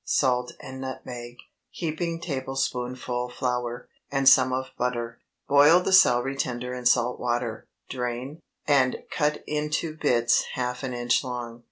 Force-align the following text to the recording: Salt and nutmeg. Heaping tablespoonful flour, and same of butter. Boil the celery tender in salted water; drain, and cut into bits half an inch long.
Salt 0.03 0.53
and 0.59 0.81
nutmeg. 0.81 1.35
Heaping 1.69 2.19
tablespoonful 2.21 3.29
flour, 3.37 3.87
and 4.11 4.27
same 4.27 4.51
of 4.51 4.71
butter. 4.75 5.19
Boil 5.47 5.79
the 5.79 5.93
celery 5.93 6.35
tender 6.35 6.73
in 6.73 6.87
salted 6.87 7.19
water; 7.21 7.67
drain, 7.87 8.39
and 8.65 9.03
cut 9.11 9.43
into 9.45 9.95
bits 9.95 10.45
half 10.55 10.81
an 10.81 10.95
inch 10.95 11.23
long. 11.23 11.59